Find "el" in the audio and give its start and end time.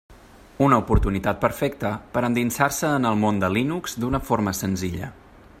3.13-3.23